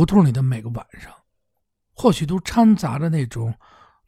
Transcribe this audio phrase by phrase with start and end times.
[0.00, 1.12] 胡同里的每个晚上，
[1.92, 3.54] 或许都掺杂着那种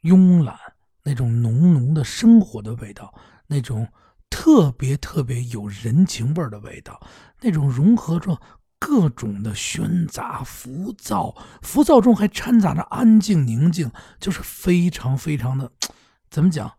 [0.01, 0.57] 慵懒、
[1.03, 3.13] 那种浓浓的生活的味道，
[3.45, 3.87] 那种
[4.27, 6.99] 特别特别有人情味的味道，
[7.41, 8.35] 那种融合着
[8.79, 15.71] 各种的喧杂、浮躁，浮躁中还掺杂着安静、宁静，就是非常非常的，
[16.31, 16.75] 怎么讲？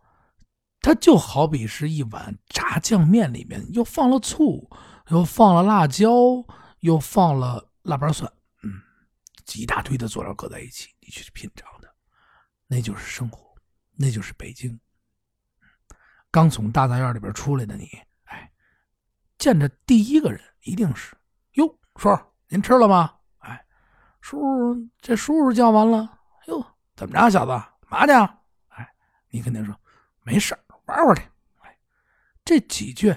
[0.80, 4.68] 它就好比是一碗炸酱面，里面又放了醋，
[5.10, 6.10] 又放了辣椒，
[6.80, 8.28] 又放了腊八蒜，
[9.52, 11.94] 一大堆的佐料搁在一起，你去品尝的，
[12.66, 13.54] 那就是生活，
[13.96, 14.78] 那就是北京。
[16.30, 17.88] 刚从大杂院里边出来的你，
[18.24, 18.50] 哎，
[19.38, 21.16] 见着第一个人一定是
[21.52, 22.08] 哟，叔，
[22.48, 23.14] 您吃了吗？
[23.38, 23.64] 哎，
[24.20, 24.38] 叔，
[25.00, 26.66] 这叔叔叫完了，哟，
[26.96, 27.52] 怎么着，小子，
[27.88, 28.12] 嘛去？
[28.68, 28.94] 哎，
[29.28, 29.78] 你肯定说
[30.22, 31.22] 没事玩玩去，
[31.60, 31.78] 哎，
[32.44, 33.16] 这几句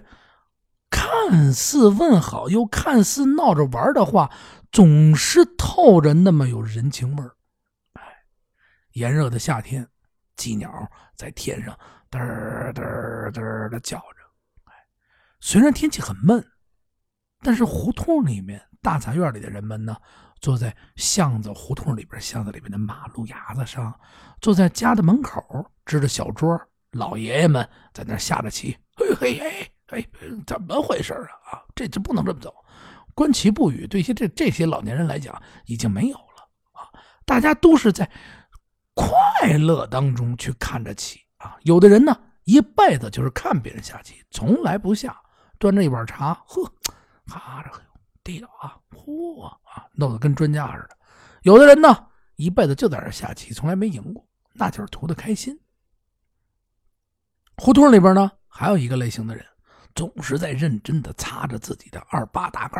[0.89, 4.31] 看似问好又看似闹着玩的话，
[4.71, 7.35] 总是透着那么有人情味儿。
[7.93, 8.01] 哎，
[8.91, 9.87] 炎热的夏天，
[10.35, 11.77] 鸡鸟在天上
[12.11, 12.19] 嘚
[12.73, 14.17] 嘚嘚的叫着。
[14.65, 14.73] 哎，
[15.39, 16.45] 虽然天气很闷，
[17.41, 19.95] 但是胡同里面大杂院里的人们呢，
[20.39, 23.99] 坐在巷子胡同里边巷子里边的马路牙子上，
[24.41, 26.59] 坐在家的门口支着小桌。
[26.91, 30.09] 老爷爷们在那下着棋，嘿嘿嘿，哎，
[30.47, 31.51] 怎么回事啊？
[31.51, 32.55] 啊，这就不能这么走。
[33.17, 36.85] 观棋不语，对一些这这些老年人来讲已经没有了啊。
[37.25, 38.07] 大家都是在
[38.93, 41.57] 快乐当中去看着棋啊。
[41.63, 45.19] 有的人呢，一辈子就是看别人下棋，从来不下，
[45.57, 46.71] 端着一碗茶，呵，
[47.25, 47.71] 哈着
[48.23, 49.57] 地道啊，嚯啊，
[49.93, 50.95] 弄得跟专家似的。
[51.41, 55.59] 有的人呢，一辈子就在这下棋，从来没赢过，那就是图的开心。
[57.55, 59.43] 胡同里边呢，还有一个类型的人，
[59.95, 62.79] 总是在认真的擦着自己的二八大盖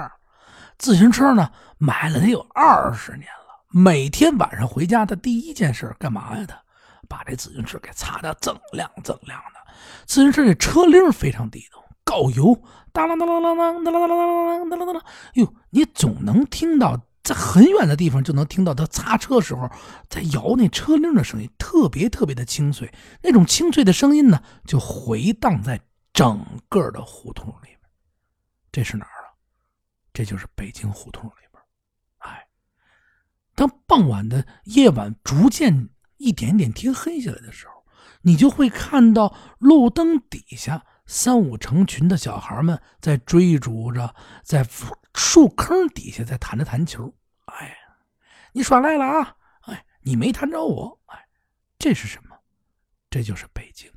[0.78, 3.64] 自行车呢，买了得有二十年了。
[3.70, 6.45] 每天晚上回家的第一件事，干嘛呀？
[6.47, 6.56] 他
[7.08, 9.73] 把这自行车给擦得锃亮锃亮的。
[10.06, 15.01] 自行车这车铃非常地道，搞油，当啷当啷当啷当啷当啷当啷当啷，
[15.34, 19.69] 哟，你总能听到，在很远的地方就能听到他擦车时候
[20.09, 22.94] 在摇那车铃的声音，特别特别的清脆。
[23.22, 25.81] 那种清脆的声音呢，就回荡在
[26.13, 27.80] 整个的胡同里面。
[28.72, 29.16] 这是哪儿？
[30.17, 31.61] 这就是北京胡同里边。
[32.17, 32.47] 哎，
[33.53, 37.85] 当傍晚的夜晚逐渐一点点天黑下来的时候，
[38.23, 44.67] 你就会看到路灯底下三五成群的小孩们在追逐着，在
[45.13, 47.13] 树坑底下在弹着弹球。
[47.45, 47.77] 哎，
[48.53, 49.35] 你耍赖了啊！
[49.66, 51.00] 哎，你没弹着我。
[51.06, 51.27] 哎，
[51.77, 52.35] 这是什么？
[53.11, 53.88] 这就是北京。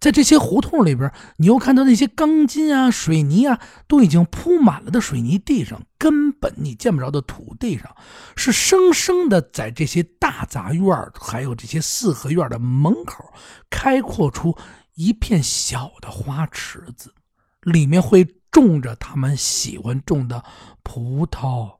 [0.00, 7.94] 在这些胡同里边，你又看到那些钢筋啊、水泥啊，都已经铺满了的水泥地上，根本你见不着的土地上，
[8.34, 13.32] 是生生的在这些大杂院还有这些四合院的门口，
[13.68, 14.56] 开阔出
[14.94, 17.14] 一片小的花池子，
[17.60, 20.42] 里面会种着他们喜欢种的
[20.82, 21.78] 葡萄。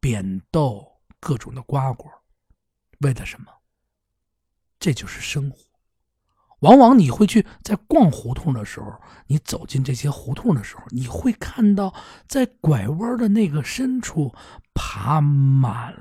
[0.00, 0.86] 扁豆，
[1.18, 2.08] 各种的瓜果，
[3.00, 3.46] 为了什么？
[4.78, 5.67] 这就是生活。
[6.60, 8.92] 往往你会去在逛胡同的时候，
[9.26, 11.94] 你走进这些胡同的时候，你会看到
[12.26, 14.34] 在拐弯的那个深处，
[14.74, 15.94] 爬满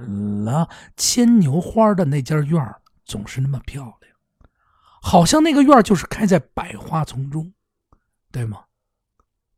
[0.44, 2.76] 了牵牛花的那家院
[3.06, 4.14] 总是那么漂亮，
[5.02, 7.54] 好像那个院就是开在百花丛中，
[8.32, 8.64] 对吗？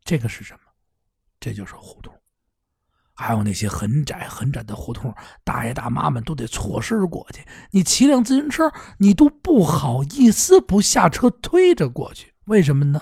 [0.04, 0.60] 这个是什么？
[1.40, 2.14] 这就是胡同。
[3.22, 5.14] 还有那些很窄很窄的胡同，
[5.44, 7.46] 大爷大妈们都得错身过去。
[7.72, 12.34] 你骑辆自行车，你都不好意思不下车推着过去。
[12.46, 13.02] 为什么呢？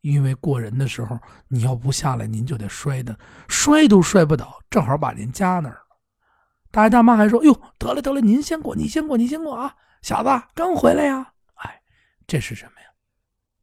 [0.00, 1.18] 因为过人的时候，
[1.48, 5.98] 你要不下来，您就得摔的，摔都摔不倒，正好把您夹那儿了。
[6.70, 11.82] 大爷大妈还说：“哟，得了得了，您先过，你先过，你先过啊，小子刚回来呀。”哎，
[12.26, 12.86] 这是什么呀？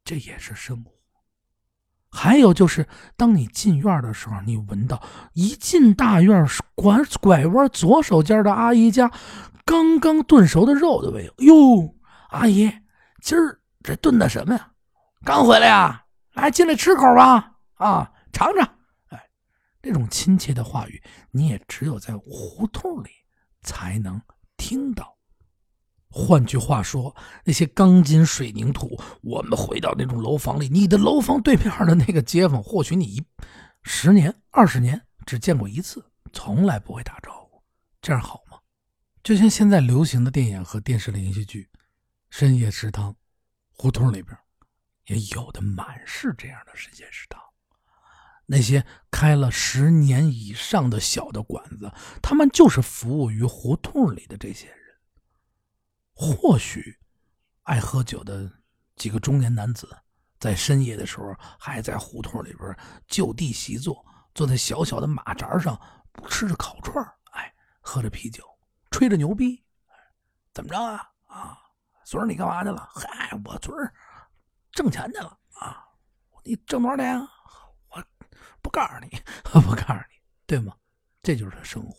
[0.04, 0.95] 这也是生活。
[2.16, 5.02] 还有就是，当你进院的时候，你闻到
[5.34, 9.10] 一进大院拐拐弯左手间的阿姨家
[9.66, 11.34] 刚刚炖熟的肉的味道。
[11.38, 11.94] 哟，
[12.30, 12.72] 阿姨，
[13.20, 14.70] 今儿这炖的什么呀？
[15.24, 16.04] 刚回来呀？
[16.32, 17.52] 来，进来吃口吧。
[17.74, 18.66] 啊，尝尝。
[19.08, 19.22] 哎，
[19.82, 23.10] 这种亲切的话语，你也只有在胡同里
[23.62, 24.20] 才能
[24.56, 25.15] 听到。
[26.18, 27.14] 换句话说，
[27.44, 33.22] 那些钢筋水泥土，我们回到那种楼房里，你的楼房对面的那个街坊，或许你一
[33.82, 36.02] 十年、二十年只见过一次，
[36.32, 37.62] 从来不会打招呼，
[38.00, 38.56] 这样好吗？
[39.22, 41.68] 就像现在流行的电影和电视连续剧，
[42.30, 43.12] 《深夜食堂》，
[43.68, 44.34] 胡同里边
[45.08, 47.38] 也有的满是这样的深夜食堂。
[48.46, 51.92] 那些开了十年以上的小的馆子，
[52.22, 54.85] 他们就是服务于胡同里的这些人。
[56.16, 56.98] 或许，
[57.64, 58.50] 爱喝酒的
[58.96, 59.86] 几个中年男子，
[60.40, 62.74] 在深夜的时候还在胡同里边
[63.06, 64.02] 就地席坐，
[64.34, 65.78] 坐在小小的马扎上
[66.26, 68.42] 吃着烤串哎，喝着啤酒，
[68.90, 69.62] 吹着牛逼，
[70.54, 71.06] 怎么着啊？
[71.26, 71.58] 啊，
[72.02, 72.88] 孙儿，你干嘛去了？
[72.94, 73.92] 嗨，我孙儿
[74.72, 75.84] 挣钱去了啊！
[76.44, 77.28] 你挣多少钱啊？
[77.90, 78.02] 我
[78.62, 80.16] 不告诉你， 不告诉你，
[80.46, 80.74] 对吗？
[81.22, 81.94] 这就是生活。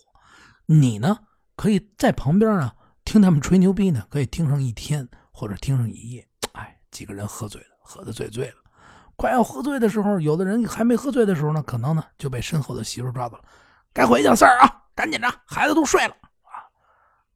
[0.66, 2.74] 你呢，可以在旁边呢
[3.08, 6.28] 听他们吹牛逼呢，可以听上一天或者听上一夜。
[6.52, 8.56] 哎，几个人喝醉了，喝的醉醉了，
[9.16, 13.44] 快要喝醉的时候，有的人还没喝醉的时候呢，可能呢就被身后的媳妇抓走了，
[13.94, 16.68] 该回去了，四儿啊，赶紧着，孩子都睡了啊。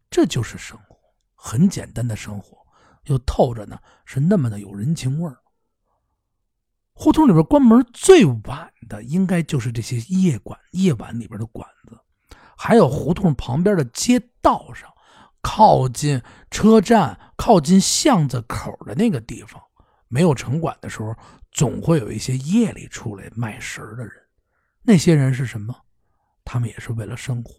[0.09, 0.97] 这就是生活，
[1.35, 2.57] 很简单的生活，
[3.05, 5.37] 又透着呢是那么的有人情味儿。
[6.91, 11.97] 胡同里边关门最晚的，应该就是这些夜馆、夜晚里边的馆子，
[12.57, 14.90] 还有胡同旁边的街道上，
[15.41, 19.61] 靠近车站、靠近巷子口的那个地方，
[20.07, 21.15] 没有城管的时候，
[21.51, 24.11] 总会有一些夜里出来卖食的人。
[24.83, 25.75] 那些人是什么？
[26.43, 27.53] 他们也是为了生活。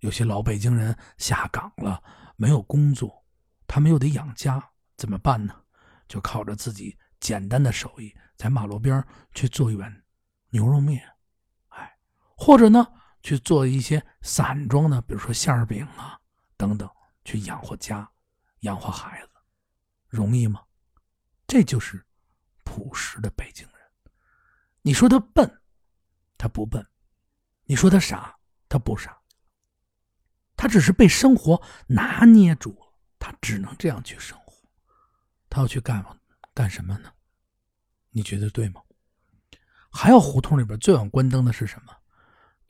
[0.00, 2.02] 有些老北京人下岗了，
[2.36, 3.24] 没有工作，
[3.66, 4.62] 他们又得养家，
[4.96, 5.54] 怎么办呢？
[6.08, 8.14] 就靠着自己简单的手艺。
[8.36, 10.02] 在马路边去做一碗
[10.50, 11.00] 牛肉面，
[11.68, 11.96] 哎，
[12.36, 12.84] 或者呢
[13.22, 16.18] 去做一些散装的，比如说馅饼啊
[16.62, 16.88] 等等，
[17.24, 18.08] 去养活家，
[18.60, 19.32] 养活孩子，
[20.06, 20.62] 容易吗？
[21.44, 22.00] 这就是
[22.62, 23.76] 朴实的北京人。
[24.80, 25.60] 你说他笨，
[26.38, 26.80] 他不笨；
[27.64, 28.38] 你说他傻，
[28.68, 29.20] 他不傻。
[30.56, 34.64] 他只是被生活拿捏住了，他只能这样去生活。
[35.50, 36.00] 他要去干
[36.54, 37.12] 干什么呢？
[38.10, 38.80] 你觉得对吗？
[39.90, 41.92] 还有胡同里边最晚关灯的是什么？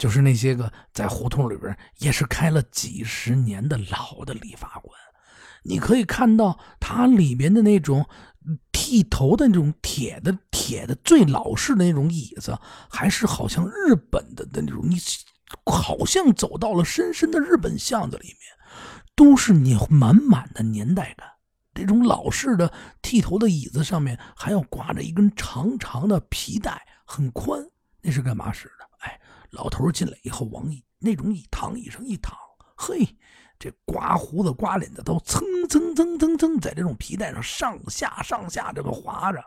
[0.03, 4.99] 就是那些个在胡同里边也是开了几十年的老的理发馆。
[5.63, 8.05] 你可以看到它里边的那种
[8.73, 12.59] 剃头的那种铁的铁的最老式的那种椅子，
[12.91, 14.97] 还是好像日本的的那种，你
[15.67, 18.37] 好像走到了深深的日本巷子里面，
[19.15, 21.29] 都是你满满的年代感。
[21.75, 22.73] 这种老式的
[23.03, 27.65] 剃头的椅子上面还要挂着一根长长的皮带，很宽，
[28.01, 28.89] 那是干嘛使的？
[29.53, 30.65] 老头进来以后往
[30.99, 32.37] 那种椅躺椅上一躺，
[32.77, 33.17] 嘿，
[33.59, 39.45] 这刮胡子刮脸的都蹭蹭蹭蹭蹭，在这种皮带上上下上下这么划着，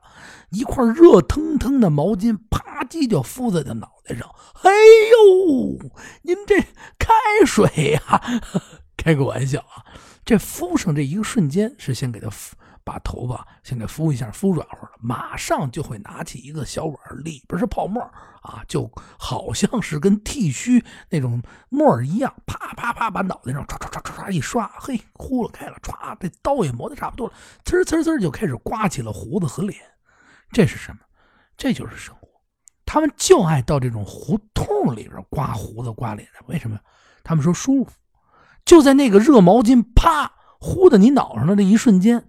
[0.52, 4.30] 一块热腾腾的毛巾啪叽就敷在他脑袋上。
[4.64, 4.72] 哎
[5.12, 5.80] 呦，
[6.22, 6.62] 您这
[7.00, 7.14] 开
[7.46, 8.22] 水呀？
[8.96, 9.86] 开个玩笑啊！
[10.24, 12.56] 这敷上这一个瞬间，是先给他敷，
[12.86, 18.00] 把头发先给敷一下，敷软和了，马上就会拿起一个小碗，里边是泡沫
[18.44, 27.34] 啊，就好像是跟剃须那种沫一样，啪啪啪把脑袋上唰唰唰唰一刷，嘿，呼了开了，唰，这刀也磨得差不多了，
[27.66, 29.82] 呲呲呲就开始刮起了胡子和脸。
[30.52, 31.00] 这是什么？
[31.58, 32.30] 这就是生活。
[32.86, 36.80] 他们就爱到这种胡同里边刮胡子刮脸的，为什么？
[37.24, 37.92] 他们说舒服。
[38.64, 42.28] 就在那个热毛巾啪呼到你脑上的那一瞬间，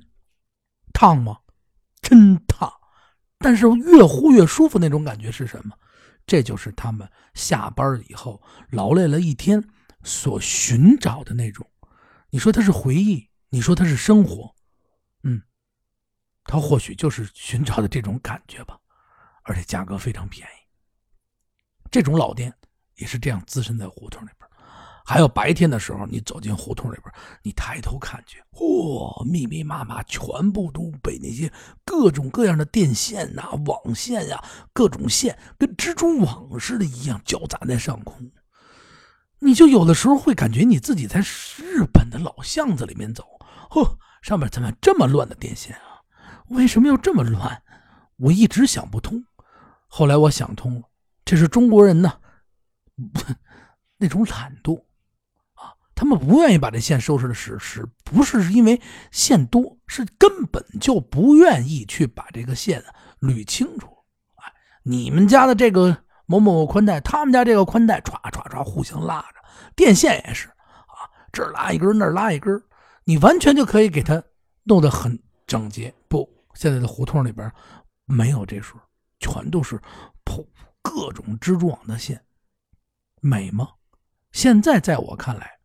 [0.99, 1.37] 烫吗？
[2.01, 2.73] 真烫！
[3.37, 5.79] 但是越呼越舒服，那种感觉是什么？
[6.27, 9.63] 这就是他们下班以后劳累了一天
[10.05, 11.71] 所寻找的那种。
[12.31, 14.55] 你说他是回忆，你说他是生活，
[15.23, 15.43] 嗯，
[16.45, 18.79] 他或许就是寻找的这种感觉吧。
[19.43, 21.91] 而且价格非常便宜。
[21.91, 22.51] 这种老店
[22.95, 24.31] 也是这样滋生在胡同里。
[25.09, 31.51] 还有白天的时候，你走进胡同里边，你抬头看去，嚯，密密麻麻，全部都被那些
[31.85, 38.29] 各种各样的电线呐、网线呀、各种线，跟蜘蛛网似的一样交杂在上空。
[39.39, 43.23] 你就有的时候会感觉你自己在日本的老巷子里面走，
[43.71, 46.03] 嚯，上面怎么这么乱的电线啊？
[46.49, 47.63] 为什么要这么乱？
[48.17, 49.25] 我一直想不通。
[49.87, 50.83] 后来我想通了，
[51.25, 52.13] 这是中国人呢，
[53.99, 54.83] 那种懒惰。
[55.97, 58.79] 他们不愿意把这线收拾的实实，不是因为
[59.11, 62.85] 线多，是根本就不愿意去把这个线
[63.19, 63.89] 捋清楚。
[64.35, 69.43] 哎，你们家的这个某某宽带，他们家这个宽带，歘歘歘互相拉着，
[69.75, 72.63] 电线也是啊，这拉一根，那拉一根，
[73.05, 74.23] 你完全就可以给它
[74.65, 75.93] 弄得很整洁。
[76.09, 77.51] 不，现在的胡同里边
[78.05, 78.77] 没有这数，
[79.19, 79.81] 全都是
[80.25, 80.47] 铺
[80.83, 82.23] 各种蜘蛛网的线，
[83.23, 83.71] 美吗？
[84.33, 85.56] 现在在我看来。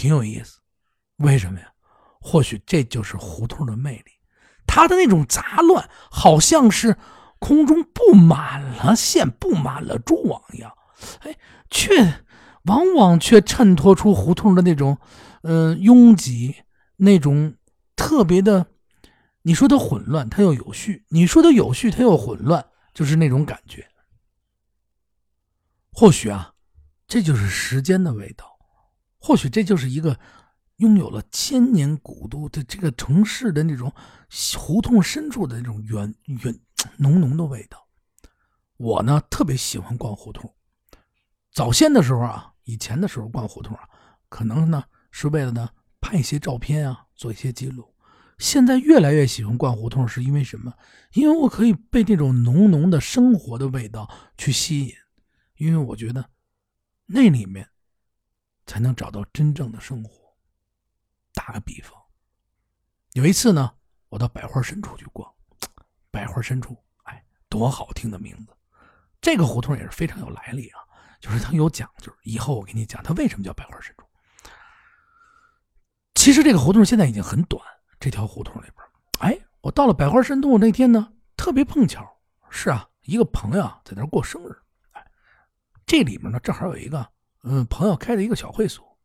[0.00, 0.60] 挺有意思，
[1.16, 1.70] 为什么呀？
[2.22, 4.12] 或许这就是胡同的魅力，
[4.66, 6.96] 它的那种杂乱，好像是
[7.38, 10.74] 空中布满了线，布满了蛛网一样，
[11.20, 11.36] 哎，
[11.68, 12.24] 却
[12.62, 14.96] 往往却衬托出胡同的那种，
[15.42, 16.56] 嗯，拥挤，
[16.96, 17.56] 那种
[17.94, 18.68] 特别的。
[19.42, 22.64] 你说它混乱，它又有序；你说它有序，它又混乱，
[22.94, 23.86] 就是那种感觉。
[25.92, 26.54] 或许啊，
[27.06, 28.46] 这就是时间的味道；
[29.20, 30.18] 或许这就是一个
[30.76, 33.92] 拥有了千年古都的这个城市的那种
[34.58, 36.58] 胡同深处的那种原原
[36.96, 37.86] 浓浓的味道。
[38.78, 40.52] 我呢，特别喜欢逛胡同。
[41.52, 43.82] 早先的时候啊，以前的时候逛胡同啊，
[44.30, 45.68] 可能呢是为了呢
[46.00, 47.94] 拍一些照片啊，做一些记录。
[48.38, 50.72] 现在越来越喜欢逛胡同，是因为什么？
[51.12, 54.94] 因为我可以被这种浓浓的生活的味道去吸引，
[55.58, 56.30] 因为我觉得
[57.04, 57.68] 那里面
[58.70, 60.32] 才能找到真正的生活。
[61.34, 61.92] 打个比方，
[63.14, 63.74] 有一次呢，
[64.08, 65.28] 我到百花深处去逛，
[66.08, 68.56] 百花深处，哎，多好听的名字！
[69.20, 70.78] 这个胡同也是非常有来历啊，
[71.18, 72.14] 就是它有讲究。
[72.22, 74.06] 以后我给你讲它为什么叫百花深处。
[76.14, 77.60] 其实这个胡同现在已经很短。
[77.98, 78.76] 这条胡同里边，
[79.18, 82.08] 哎，我到了百花深处那天呢，特别碰巧，
[82.50, 84.56] 是啊，一个朋友在那过生日，
[84.92, 85.04] 哎，
[85.84, 87.10] 这里面呢正好有一个
[87.42, 88.96] 嗯朋友开的一个小会所，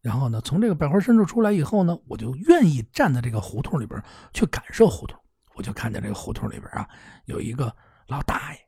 [0.00, 5.18] 然后呢，从这个百花深处出来以后呢，我就愿意站在这个胡同里边去感受胡同，
[5.54, 6.88] 我就看见这个胡同里边啊，
[7.24, 7.74] 有一个
[8.06, 8.60] 老大爷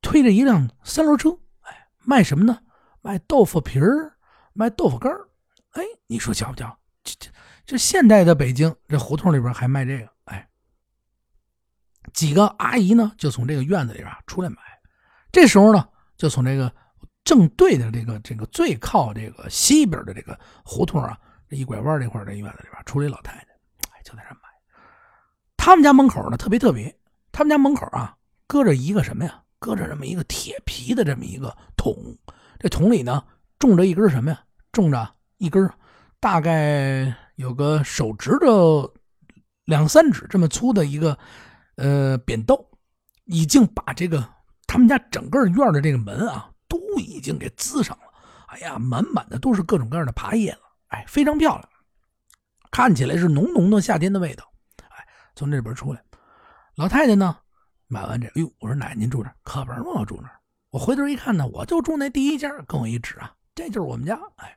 [0.00, 1.30] 推着一辆三轮车，
[1.60, 2.58] 哎，卖什么呢？
[3.02, 4.16] 卖豆腐皮儿，
[4.52, 5.12] 卖豆腐干
[5.72, 6.78] 哎，你说巧不巧？
[7.02, 7.30] 这这。
[7.66, 10.46] 这现代的北京，这胡同里边还卖这个，哎，
[12.12, 14.56] 几个阿姨呢就从这个院子里边出来买。
[15.32, 16.70] 这时候呢，就从这个
[17.24, 23.40] 正对着这个这个最靠这个西边的这个胡同啊，这一拐弯这块这院子里边出来老太太，
[23.90, 24.40] 哎，就在这买。
[25.56, 26.94] 他们家门口呢特别特别，
[27.32, 28.16] 他们家门口啊
[28.46, 29.42] 搁着一个什么呀？
[29.58, 31.96] 搁着这么一个铁皮的这么一个桶，
[32.58, 33.24] 这桶里呢
[33.58, 34.40] 种着一根什么呀？
[34.70, 35.68] 种着一根
[36.20, 37.14] 大概。
[37.36, 38.94] 有个手指头
[39.64, 41.18] 两三指这么粗的一个
[41.74, 42.64] 呃扁豆，
[43.24, 44.24] 已经把这个
[44.68, 48.04] 他们家整个院的这个门啊都已经给滋上了。
[48.48, 50.58] 哎呀，满满的都是各种各样的爬叶了。
[50.88, 51.68] 哎，非常漂亮，
[52.70, 54.44] 看起来是浓浓的夏天的味道。
[54.88, 56.02] 哎，从这边出来，
[56.76, 57.36] 老太太呢
[57.86, 60.30] 买完这，哎呦，我说奶奶您住这可不是我住那
[60.70, 64.18] 我回头一看呢，我就住那第一家，跟我一指啊，这就是我们家。
[64.36, 64.56] 哎。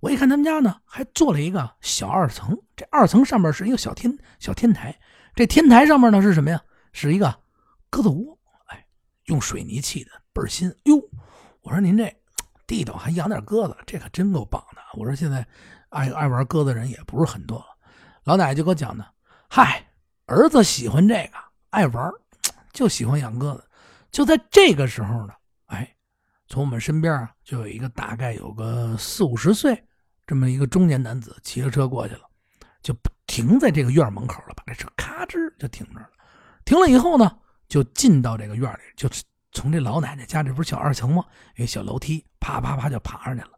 [0.00, 2.56] 我一看他们家呢，还做了一个小二层。
[2.76, 4.96] 这二层上面是一个小天小天台，
[5.34, 6.62] 这天台上面呢是什么呀？
[6.92, 7.34] 是一个
[7.90, 8.38] 鸽子窝。
[8.66, 8.86] 哎，
[9.24, 10.72] 用水泥砌的，倍儿新。
[10.84, 11.02] 哟，
[11.68, 12.10] 我说您这
[12.66, 14.80] 地道还养点鸽子，这可真够棒的。
[14.94, 15.46] 我说现在
[15.90, 17.66] 爱爱玩鸽子人也不是很多了。
[18.24, 19.04] 老奶奶就给我讲呢，
[19.50, 19.86] 嗨，
[20.24, 21.32] 儿子喜欢这个，
[21.68, 22.10] 爱玩，
[22.72, 23.68] 就喜欢养鸽子。
[24.10, 25.34] 就在这个时候呢，
[25.66, 25.94] 哎，
[26.46, 29.84] 从我们身边啊，就有一个大概有个四五十岁。
[30.26, 32.22] 这么一个中年男子骑着车过去了，
[32.80, 32.96] 就
[33.26, 36.08] 停在这个院门口了，把这车咔吱就停这了。
[36.64, 37.30] 停了以后呢，
[37.68, 39.06] 就进到这个院里，就
[39.52, 41.24] 从这老奶奶家，这不是小二层吗？
[41.56, 43.50] 一个小楼梯，啪啪啪就爬上去了，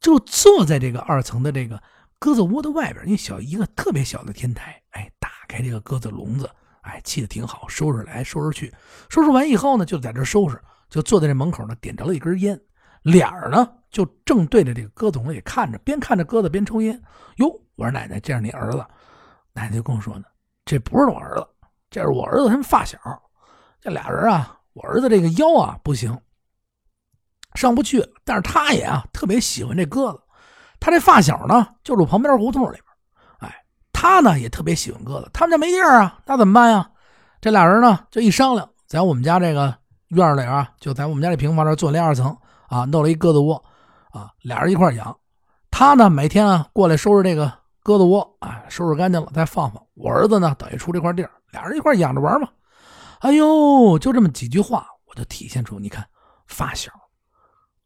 [0.00, 1.82] 就坐在这个二层的这个
[2.18, 4.80] 鸽子窝的外边，一小一个特别小的天台。
[4.90, 6.48] 哎，打开这个鸽子笼子，
[6.82, 8.72] 哎，砌的挺好，收拾来收拾去，
[9.10, 12.58] 收拾完以后呢，就在这收拾，就坐在这门口呢，点着了一根烟。
[13.02, 16.98] 脸儿呢，就正对着这个鸽子笼里看着，边看着鸽子边抽烟。
[17.36, 18.78] 哟，我说奶奶，这是你儿子？
[19.52, 20.24] 奶奶就跟我说呢，
[20.64, 21.46] 这不是我儿子，
[21.90, 22.98] 这是我儿子他们发小。
[23.80, 26.16] 这俩人啊，我儿子这个腰啊不行，
[27.54, 28.06] 上不去。
[28.24, 30.20] 但是他也啊特别喜欢这鸽子。
[30.78, 32.84] 他这发小呢就住旁边胡同里边，
[33.38, 35.30] 哎，他呢也特别喜欢鸽子。
[35.32, 36.90] 他们家没地儿啊，那怎么办呀？
[37.40, 39.74] 这俩人呢就一商量，在我们家这个
[40.08, 42.36] 院里啊，就在我们家这平房这做了二层。
[42.66, 43.62] 啊，弄了一鸽子窝，
[44.10, 45.16] 啊，俩人一块养。
[45.70, 47.52] 他呢，每天啊过来收拾这个
[47.84, 49.80] 鸽子窝，啊，收拾干净了再放放。
[49.94, 52.48] 我儿子呢，等于出这块地儿，俩人一块养着玩嘛。
[53.24, 56.06] 哎呦，就这么几句话，我就体现出，你看
[56.46, 56.92] 发小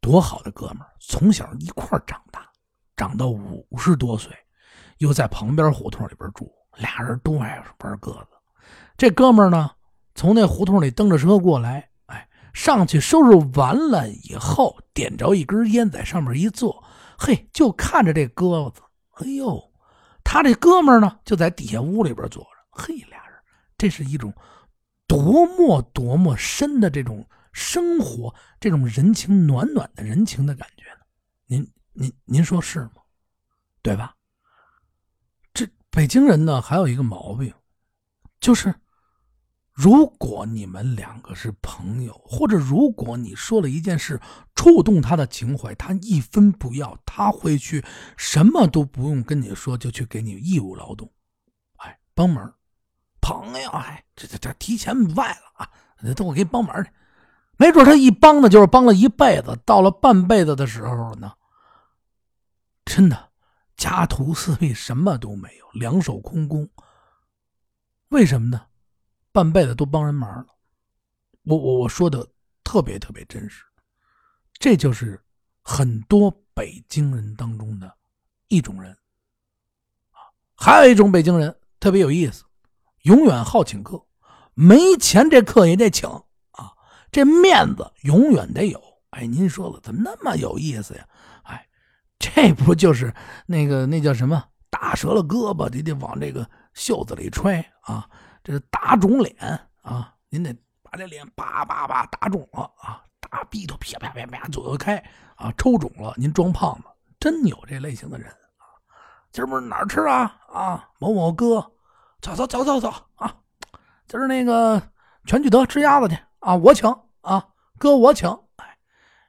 [0.00, 2.44] 多好的哥们儿，从小一块长大，
[2.96, 4.36] 长到五十多岁，
[4.96, 8.30] 又在旁边胡同里边住，俩人都爱玩鸽子。
[8.96, 9.70] 这哥们儿呢，
[10.16, 11.88] 从那胡同里蹬着车过来。
[12.06, 16.82] 哎上去收拾完了以后，点着一根烟，在上面一坐，
[17.16, 18.82] 嘿，就看着这鸽子。
[19.22, 19.62] 哎呦，
[20.24, 22.50] 他这哥们呢，就在底下屋里边坐着。
[22.72, 23.36] 嘿，俩人，
[23.76, 24.34] 这是一种
[25.18, 31.00] 多么多么深的这种生活，这种人情暖暖的人情的感觉呢？
[31.46, 33.02] 您您您说是吗？
[33.82, 34.14] 对吧？
[35.52, 37.52] 这北京人呢，还有一个毛病，
[38.38, 38.72] 就是
[39.72, 44.20] 如果你们两个是朋友，或者如果你说了一件事
[44.54, 47.84] 触动他的情怀，他一分不要，他会去
[48.16, 51.12] 什么都不用跟你说，就去给你义务劳动，
[51.78, 52.54] 哎，帮忙。
[53.28, 55.70] 朋友，哎，这这这提前卖了啊，
[56.16, 56.90] 等我给你帮忙去。
[57.58, 61.34] 没准他一帮呢，就是帮了一辈子，到了半辈子的时候呢，
[62.86, 63.30] 真的
[63.76, 66.66] 家徒四壁，什么都没有，两手空空。
[68.08, 68.66] 为什么呢？
[69.30, 70.46] 半辈子都帮人忙了，
[71.42, 72.26] 我我我说的
[72.64, 73.62] 特别特别真实，
[74.54, 75.22] 这就是
[75.62, 77.94] 很多北京人当中的
[78.48, 78.96] 一种人。
[80.56, 82.44] 还有一种北京人特别有意思，
[83.02, 84.04] 永远好请客，
[84.54, 86.08] 没钱这客也得请
[86.52, 86.72] 啊，
[87.10, 88.80] 这面子永远得有。
[89.10, 91.06] 哎，您说了怎么那么有意思呀？
[91.44, 91.66] 哎，
[92.18, 93.14] 这不就是
[93.46, 98.08] 那个那叫什么打折了胳膊，你得往这个袖子里揣啊。
[98.44, 99.34] 这是打肿脸
[99.82, 100.14] 啊！
[100.30, 104.96] 您得把这脸叭叭叭打肿了啊，大鼻头啪啪啪啪左右开
[105.36, 106.14] 啊，抽肿了。
[106.16, 106.84] 您装胖子，
[107.20, 108.64] 真有这类型的人啊！
[109.32, 110.34] 今儿不是哪儿吃啊？
[110.50, 111.70] 啊，某某哥，
[112.20, 113.34] 走走走走走啊！
[114.08, 114.82] 今儿那个
[115.24, 117.44] 全聚德吃鸭子去啊，我请啊，
[117.78, 118.28] 哥我请。
[118.56, 118.76] 哎，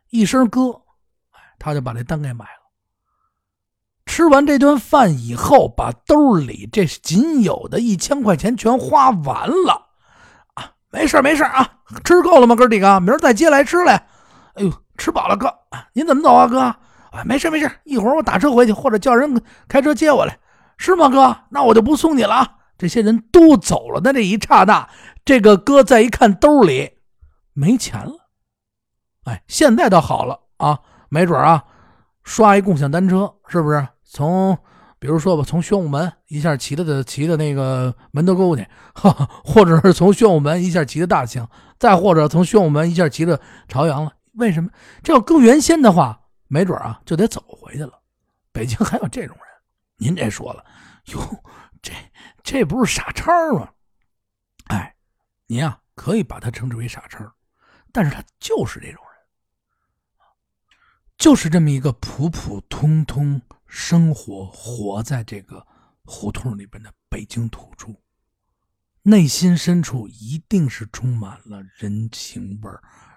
[0.10, 0.72] 一声哥，
[1.32, 2.52] 哎，他就把这单给买了。
[4.06, 9.90] 吃完这顿饭以后，把兜里这仅有的一千块钱全花完了，
[10.56, 13.00] 啊，没事没事啊，吃够了吗，哥几个？
[13.00, 13.96] 明儿再接来吃来。
[14.56, 15.54] 哎呦，吃饱了，哥，
[15.94, 16.60] 您怎么走啊，哥？
[16.60, 20.40] 啊，没事没事，一会儿我打车回去，或者叫人开车接我来，
[20.78, 21.38] 是吗，哥？
[21.50, 22.56] 那我就不送你了啊。
[22.80, 24.90] 这些人都走了的这一刹那，
[25.26, 26.94] 这个哥再一看兜里
[27.52, 28.14] 没钱了，
[29.26, 31.66] 哎，现在倒好了啊，没准啊，
[32.24, 33.86] 刷一共享单车，是不是？
[34.06, 34.58] 从，
[34.98, 38.66] 比如说吧，从宣武门一下骑的骑的那个门头沟去，
[39.44, 41.46] 或者是从宣武门一下骑的大兴，
[41.78, 44.14] 再或者从宣武门一下骑的朝阳了。
[44.36, 44.70] 为什么？
[45.04, 46.18] 这要搁原先的话，
[46.48, 47.92] 没准啊就得走回去了。
[48.54, 49.46] 北京还有这种人，
[49.98, 50.64] 您这说了，
[51.08, 51.20] 哟，
[51.82, 51.92] 这
[52.52, 53.72] 这不是傻叉吗？
[54.70, 54.96] 哎，
[55.46, 57.32] 您啊可以把他称之为傻叉，
[57.92, 60.68] 但是他就是这种人，
[61.16, 63.40] 就是这么一个普普通通。
[63.68, 65.64] 生活活在这个
[66.04, 67.94] 胡同里边的北京土著，
[69.04, 72.72] 内心深处一定是充满了人情味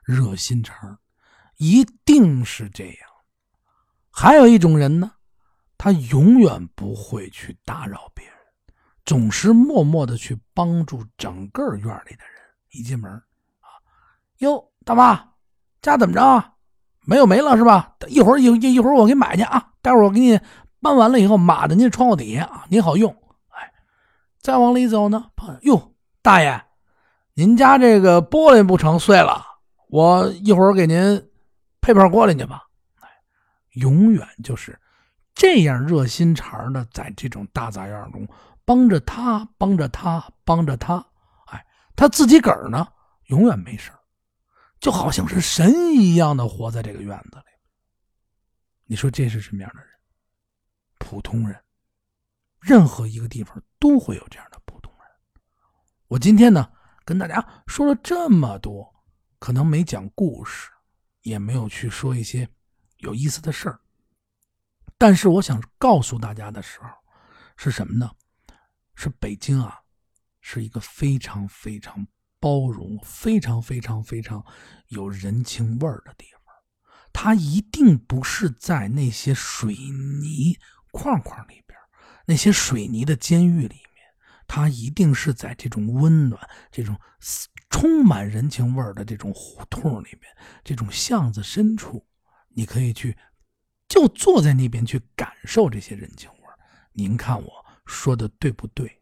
[0.05, 0.99] 热心肠
[1.57, 2.97] 一定是这样。
[4.11, 5.11] 还有一种人呢，
[5.79, 8.32] 他永远不会去打扰别人，
[9.05, 12.43] 总是默默的去帮助整个院里的人。
[12.71, 13.69] 一进门啊，
[14.38, 15.23] 哟，大妈，
[15.83, 16.55] 家怎么着啊？
[17.05, 17.97] 没有煤了是吧？
[18.09, 19.71] 一会儿一一会儿我给你买去啊。
[19.83, 20.41] 待会儿我给你
[20.81, 23.11] 搬完了以后，码在您窗户底下啊，您好用。
[23.49, 23.73] 哎，
[24.41, 26.62] 再往里走呢，朋友哟，大爷，
[27.35, 29.45] 您家这个玻璃不成碎了，
[29.88, 31.29] 我一会儿给您
[31.81, 32.62] 配盘玻璃去吧。
[33.01, 33.09] 哎，
[33.73, 34.79] 永远就是
[35.35, 38.27] 这样热心肠的，在这种大杂院中
[38.64, 41.05] 帮着他，帮着他，帮着他。
[41.46, 42.87] 哎，他自己个儿呢，
[43.27, 43.92] 永远没事
[44.81, 47.44] 就好像是神一样的活在这个院子里。
[48.85, 49.88] 你说这是什么样的人？
[50.98, 51.61] 普通人，
[52.61, 55.09] 任何一个地方都会有这样的普通人。
[56.09, 56.70] 我今天呢，
[57.05, 58.92] 跟大家说了这么多，
[59.38, 60.70] 可能没讲故事，
[61.22, 62.48] 也没有去说一些
[62.98, 63.81] 有意思的事儿。
[64.98, 66.88] 但是我想告诉大家的时候，
[67.57, 68.11] 是什么呢？
[69.03, 69.81] 是北京啊，
[70.41, 72.07] 是一个非常非常
[72.38, 74.45] 包容、非常非常非常
[74.87, 76.55] 有人情味儿的地方。
[77.12, 80.57] 它一定不是在那些水泥
[80.93, 81.77] 框框里边，
[82.27, 84.07] 那些水泥的监狱里面，
[84.47, 86.97] 它一定是在这种温暖、这种
[87.69, 90.31] 充满人情味儿的这种胡同里面，
[90.62, 92.07] 这种巷子深处，
[92.51, 93.19] 你可以去，
[93.88, 96.37] 就坐在那边去感受这些人情味
[96.93, 99.01] 您看我说的对不对？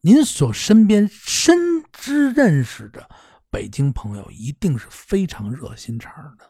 [0.00, 3.08] 您所身边深知认识的。
[3.50, 6.44] 北京朋友一定是非常热心肠的，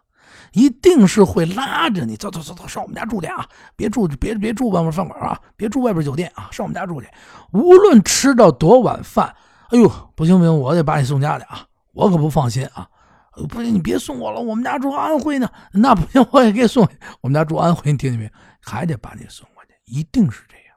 [0.53, 3.49] 一定是会拉着你走走走走，上我们家住去啊！
[3.77, 7.09] 别住别别住外面饭馆啊，别住外边酒店啊，上我们家住去。
[7.53, 9.33] 无论吃到多晚饭，
[9.71, 11.64] 哎呦，不行不行，我得把你送家去啊！
[11.93, 12.91] 我可不放心啊！
[13.49, 15.49] 不行，你别送我了，我们家住安徽呢。
[15.73, 16.87] 那不行，我也给送。
[17.21, 18.29] 我们家住安徽，你听见没？
[18.61, 20.67] 还得把你送过去，一定是这样。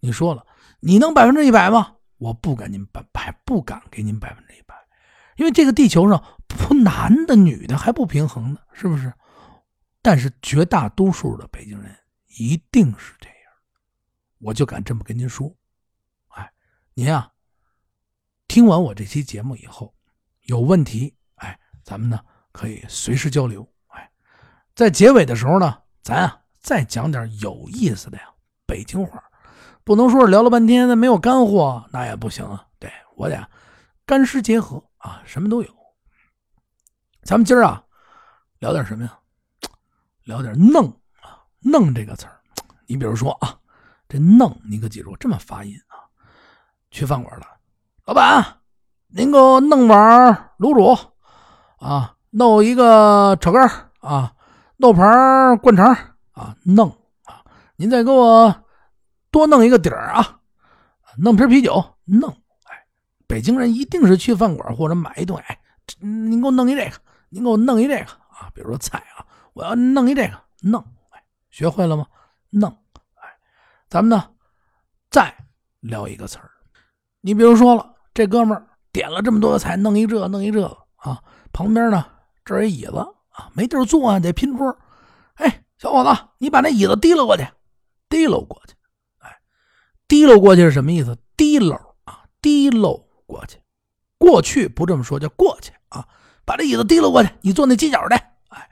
[0.00, 0.44] 你说了，
[0.80, 1.96] 你能百分之一百吗？
[2.16, 4.74] 我不敢您百百，不敢给您百分之一百。
[5.36, 9.12] 因为这个地球上不男的女的还不平衡呢，是不是？
[10.02, 11.94] 但是绝大多数的北京人
[12.38, 13.36] 一定是这样，
[14.38, 15.54] 我就敢这么跟您说。
[16.28, 16.50] 哎，
[16.94, 17.30] 您啊，
[18.48, 19.94] 听完我这期节目以后，
[20.42, 22.20] 有问题，哎，咱们呢
[22.52, 23.66] 可以随时交流。
[23.88, 24.10] 哎，
[24.74, 28.24] 在结尾的时候呢，咱啊再讲点有意思的呀，
[28.66, 29.22] 北京话，
[29.84, 32.64] 不能说是聊了半天没有干货，那也不行啊。
[32.78, 33.48] 对我得
[34.06, 35.68] 干湿结合啊，什么都有。
[37.22, 37.82] 咱们今儿啊
[38.58, 39.18] 聊点什么呀？
[40.24, 40.86] 聊点“弄”
[41.22, 42.38] 啊，“弄”这个词儿。
[42.86, 43.56] 你比如说啊，
[44.08, 46.06] 这“弄”你可记住这么发音啊。
[46.90, 47.46] 去饭馆了，
[48.04, 48.58] 老板，
[49.08, 50.96] 您给我弄碗卤煮
[51.78, 53.68] 啊，弄一个炒肝
[54.00, 54.32] 啊，
[54.76, 55.86] 弄盘灌肠
[56.32, 56.90] 啊，弄
[57.24, 57.44] 啊，
[57.76, 58.54] 您再给我
[59.30, 60.40] 多弄一个底儿啊，
[61.18, 62.30] 弄瓶啤酒，弄。
[62.64, 62.86] 哎，
[63.26, 65.58] 北京人一定是去饭馆或者买一顿，哎，
[66.00, 66.92] 您给我弄一这个，
[67.28, 70.80] 您给我弄一这个啊，比如说菜啊，我要弄一这个，弄。
[71.10, 72.06] 哎，学会了吗？
[72.50, 72.70] 弄。
[73.14, 73.28] 哎，
[73.88, 74.30] 咱们呢，
[75.10, 75.34] 再
[75.80, 76.50] 聊一个词儿。
[77.20, 82.04] 你比如说了，这哥们儿点了这么多的菜，弄一这，弄一这个啊，旁边呢
[82.44, 82.96] 这儿一椅子
[83.30, 84.76] 啊，没地儿坐啊，得拼桌。
[85.34, 87.46] 哎，小伙子，你把那椅子提溜过去，
[88.08, 88.74] 提溜过去。
[90.10, 91.16] 提溜过去是什么意思？
[91.36, 93.58] 提溜啊，提溜过去。
[94.18, 96.04] 过去不这么说，叫过去啊。
[96.44, 98.16] 把这椅子提溜过去，你坐那犄角的。
[98.48, 98.68] 哎，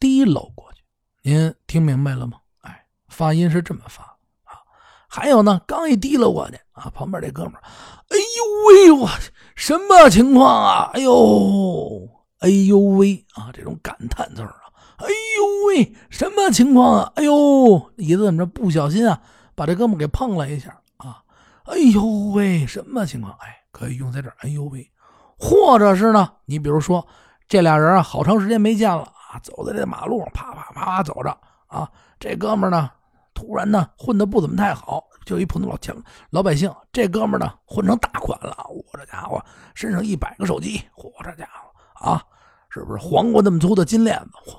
[0.00, 0.82] 提溜过去。
[1.22, 2.38] 您听明白了吗？
[2.62, 4.02] 哎，发音是这么发
[4.42, 4.58] 啊。
[5.06, 7.62] 还有呢，刚一提溜过去啊，旁边这哥们儿，
[8.08, 9.08] 哎呦喂，我
[9.54, 10.90] 什么情况啊？
[10.94, 12.08] 哎呦，
[12.40, 14.56] 哎呦喂啊，这种感叹字啊，
[14.96, 17.12] 哎呦喂，什么情况啊？
[17.14, 18.46] 哎呦，椅子怎么着？
[18.46, 19.22] 不小心啊，
[19.54, 21.22] 把这哥们给碰了一下啊！
[21.64, 23.32] 哎呦喂，什么情况？
[23.40, 24.36] 哎，可以用在这儿。
[24.40, 24.90] 哎呦喂，
[25.38, 27.06] 或者是呢，你比如说
[27.48, 31.30] 这俩人啊，好长时间没见了啊，走在这马路上，啪啪啪啪走着
[31.66, 32.90] 啊，这哥们呢。
[33.34, 35.96] 突然呢，混的不怎么太好，就一普通老千
[36.28, 36.72] 老百姓。
[36.92, 38.54] 这哥们呢，混成大款了。
[38.68, 39.42] 我这家伙
[39.74, 42.22] 身上一百个手机，嚯，这家伙啊，
[42.68, 44.30] 是不是黄瓜那么粗的金链子？
[44.46, 44.54] 嚯，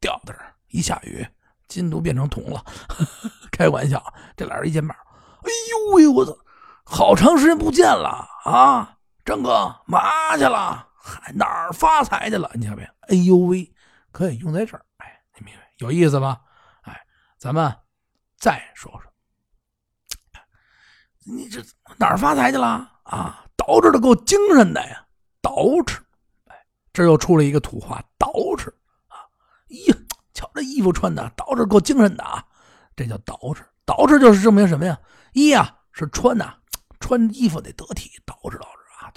[0.00, 1.24] 掉在这儿，一下雨，
[1.68, 2.64] 金都变成铜了。
[3.50, 4.02] 开玩笑，
[4.36, 6.36] 这俩人一见面，哎呦喂，我操，
[6.84, 8.96] 好长时间不见了啊！
[9.24, 10.86] 张哥，嘛去了？
[10.94, 12.50] 嗨，哪儿发财去了？
[12.54, 12.82] 你瞧没？
[13.08, 13.72] 哎呦喂，
[14.12, 14.84] 可以用在这儿。
[14.98, 15.72] 哎，你明白？
[15.78, 16.40] 有意思吧？
[16.82, 17.00] 哎，
[17.38, 17.74] 咱们。
[18.38, 19.10] 再说说，
[21.24, 21.64] 你这
[21.96, 22.66] 哪儿发财去了
[23.04, 23.42] 啊？
[23.56, 25.06] 捯饬的够精神的呀，
[25.40, 25.96] 捯饬。
[26.44, 28.68] 哎，这又出了一个土话，捯饬
[29.08, 29.16] 啊！
[29.86, 29.96] 呀，
[30.36, 32.44] 瞧这衣服穿的，捯饬够精神的啊！
[32.94, 33.56] 这叫捯饬。
[33.86, 34.98] 捯饬就是证明什么呀？
[35.32, 36.52] 一呀是穿呐，
[37.00, 38.62] 穿衣服得得体，捯饬捯饬
[39.00, 39.10] 啊，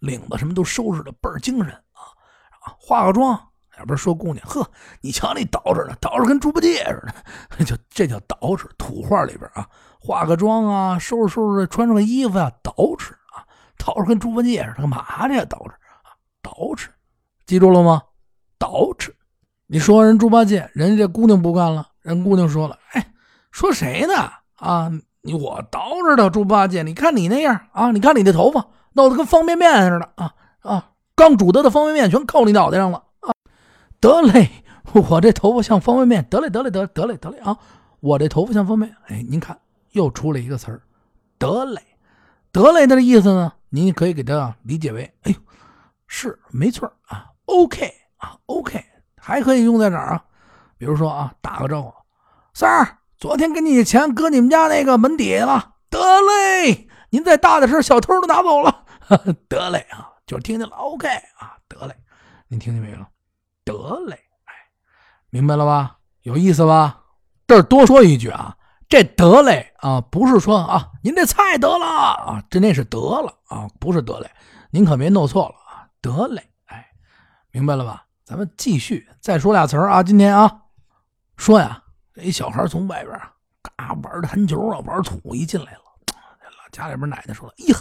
[0.00, 2.02] 领子什么都收拾的倍儿精神啊
[2.60, 3.40] 啊，化个妆。
[3.78, 4.68] 要不是说姑娘，呵，
[5.02, 7.06] 你瞧你捯饬的，捯饬跟猪八戒似
[7.58, 8.66] 的， 就这叫捯饬。
[8.76, 9.68] 土话里边啊，
[10.00, 13.46] 化个妆啊，收拾收拾，穿上个衣服啊，捯饬啊，
[13.78, 15.44] 捯饬跟猪八戒似的，干嘛去呀？
[15.44, 16.88] 捯饬啊，捯饬，
[17.44, 18.02] 记住了吗？
[18.58, 19.12] 捯饬。
[19.68, 23.12] 你说人猪八戒，人家这姑娘不干了，人姑娘说了，哎，
[23.50, 24.14] 说谁呢？
[24.56, 24.90] 啊，
[25.22, 33.32] 你我捯饬的猪八戒，你看你那样啊，你看你那头发弄得跟方便面似的啊啊，刚煮得的方便面全扣你脑袋上了啊。
[34.00, 34.50] 得嘞，
[34.92, 36.24] 我这头发像方便面。
[36.30, 37.58] 得嘞，得嘞，得得嘞，得嘞啊！
[38.00, 38.96] 我这头发像方便面。
[39.08, 39.58] 哎，您看，
[39.92, 40.80] 又出了一个词儿，
[41.38, 41.82] 得嘞，
[42.52, 43.52] 得嘞的意思呢？
[43.70, 45.38] 您可以给它理解为，哎呦，
[46.06, 48.82] 是没错啊，OK 啊，OK，
[49.26, 50.24] 还可以用在哪儿啊？
[50.78, 51.92] 比如说啊，打个招呼，
[52.54, 55.72] 三儿，昨天给你的钱搁你们家那个门底下了。
[55.90, 58.84] 得嘞，您再大点声，小偷都拿走了。
[59.48, 61.08] 得嘞啊，就听见了，OK
[61.38, 61.96] 啊，得嘞，
[62.46, 62.98] 您听见没有？
[63.64, 64.54] 得嘞，哎，
[65.30, 65.96] 明白了吧？
[66.22, 67.00] 有意思吧？
[67.48, 68.56] 这儿多说一句啊，
[68.88, 74.30] 这得嘞啊，不是说啊，您这菜得了啊，这那是得了啊，不是得嘞，
[74.70, 76.86] 您可别弄错了啊，得嘞，哎，
[77.50, 78.05] 明白了吧？
[78.26, 80.62] 咱们继续再说俩词儿啊，今天啊，
[81.36, 81.80] 说呀，
[82.12, 85.80] 这一小孩从外边啊，嘎玩弹球啊，玩土一进来了，
[86.72, 87.78] 家里边奶奶说了，呀。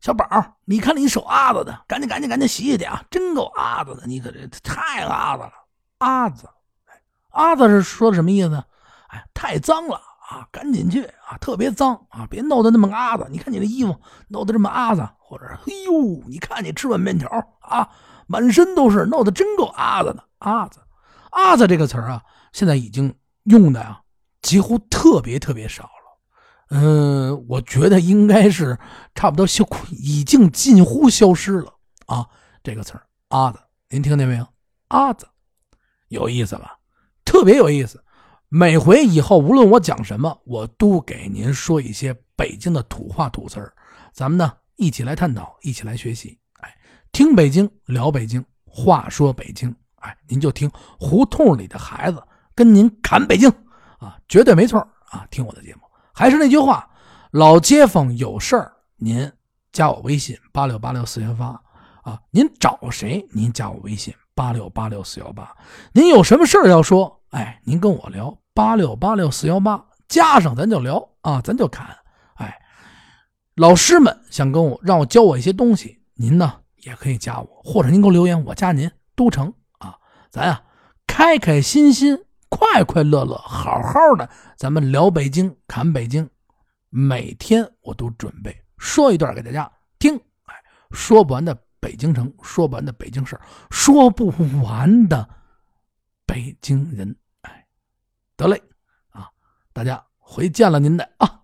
[0.00, 0.26] 小宝，
[0.64, 3.04] 你看你手阿子的，赶紧赶紧赶紧洗洗去啊！
[3.10, 5.52] 真够阿子的，你可这太阿子了，
[5.98, 6.48] 阿子，
[7.30, 8.64] 阿子是说的什么意思？
[9.08, 10.00] 哎，太脏了
[10.30, 13.26] 啊，赶紧去啊，特别脏啊，别弄得那么阿子。
[13.28, 17.28] 你看你这衣服弄得这么阿子，或者哎呦，你看你吃碗面条
[17.60, 17.90] 啊，
[18.28, 20.78] 满身都是，弄得真够阿子的，阿子，
[21.30, 23.12] 阿子这个词儿啊，现在已经
[23.44, 24.00] 用的呀，
[24.42, 25.90] 几乎特别特别少了。
[26.70, 28.78] 嗯，我觉得应该是
[29.14, 31.72] 差不多消，已经近乎消失了
[32.06, 32.28] 啊！
[32.62, 34.46] 这个词儿“阿子”，您听见没有
[34.88, 35.26] ？“阿子”
[36.08, 36.78] 有意思吧？
[37.24, 38.04] 特别有意思。
[38.50, 43.72] 每回以后无论我讲什么，我都给您说一些北京的土话土词儿。
[44.12, 46.38] 咱们呢一起来探讨，一起来学习。
[47.18, 52.22] 听北京聊北京，话说北京，哎，您就听胡同里的孩子
[52.54, 53.50] 跟您侃北京
[53.98, 54.78] 啊，绝对没错
[55.10, 55.26] 啊！
[55.28, 55.80] 听我的节目，
[56.14, 56.88] 还是那句话，
[57.32, 59.28] 老街坊有事儿，您
[59.72, 61.60] 加我微信八六八六四幺八
[62.02, 63.26] 啊，您找谁？
[63.32, 65.52] 您加我微信八六八六四幺八，
[65.90, 67.20] 您有什么事儿要说？
[67.30, 71.84] 哎，您跟我聊八六八六四幺八，加上咱就聊啊，咱就侃。
[72.34, 72.56] 哎
[73.56, 79.94] 老师们想跟我让我教我一些东西，您呢也可以加我，或者您给我留言，我加您都成啊。
[80.30, 80.64] 咱啊
[81.06, 86.28] 开开心心、快快乐乐、好好的，咱们聊北京、侃北京。
[86.88, 90.54] 每天我都准备说一段给大家听，哎，
[90.90, 93.38] 说不完的北京城，说不完的北京事
[93.70, 95.28] 说不完的
[96.24, 97.66] 北京人，哎，
[98.34, 98.62] 得嘞
[99.10, 99.28] 啊，
[99.74, 101.42] 大家回见了您的啊。